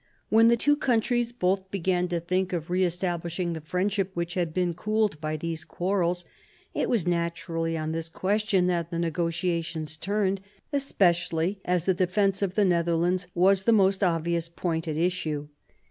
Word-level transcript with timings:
When 0.29 0.47
the 0.47 0.57
two 0.57 0.75
countries 0.75 1.31
both 1.31 1.69
began 1.69 2.07
to 2.07 2.19
think 2.19 2.53
of 2.53 2.71
re 2.71 2.83
establishing 2.83 3.53
the 3.53 3.61
friendship 3.61 4.09
which 4.15 4.33
had 4.33 4.51
been 4.51 4.73
cooled 4.73 5.21
by 5.21 5.37
these 5.37 5.63
quarrels, 5.63 6.25
it 6.73 6.89
was 6.89 7.05
naturally 7.05 7.77
on 7.77 7.91
this 7.91 8.09
question 8.09 8.65
that 8.65 8.89
the 8.89 8.97
negotiations 8.97 9.97
turned, 9.97 10.41
especially 10.73 11.61
as 11.65 11.85
the 11.85 11.93
defence 11.93 12.41
of 12.41 12.55
the 12.55 12.65
Netherlands 12.65 13.27
was 13.35 13.61
the 13.61 13.71
most 13.73 14.03
obvious 14.03 14.49
point 14.49 14.87
at 14.87 14.97
issue. 14.97 15.49